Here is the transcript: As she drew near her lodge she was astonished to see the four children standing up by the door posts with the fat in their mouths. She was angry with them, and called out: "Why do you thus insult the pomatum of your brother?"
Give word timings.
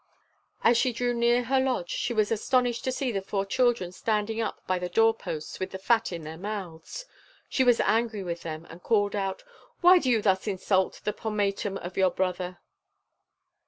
As 0.63 0.77
she 0.79 0.91
drew 0.93 1.13
near 1.13 1.43
her 1.43 1.59
lodge 1.59 1.91
she 1.91 2.11
was 2.11 2.31
astonished 2.31 2.83
to 2.85 2.91
see 2.91 3.11
the 3.11 3.21
four 3.21 3.45
children 3.45 3.91
standing 3.91 4.41
up 4.41 4.65
by 4.65 4.79
the 4.79 4.89
door 4.89 5.13
posts 5.13 5.59
with 5.59 5.69
the 5.69 5.77
fat 5.77 6.11
in 6.11 6.23
their 6.23 6.39
mouths. 6.39 7.05
She 7.49 7.63
was 7.63 7.79
angry 7.81 8.23
with 8.23 8.41
them, 8.41 8.65
and 8.67 8.81
called 8.81 9.15
out: 9.15 9.43
"Why 9.81 9.99
do 9.99 10.09
you 10.09 10.23
thus 10.23 10.47
insult 10.47 11.01
the 11.03 11.13
pomatum 11.13 11.77
of 11.77 11.97
your 11.97 12.09
brother?" 12.09 12.57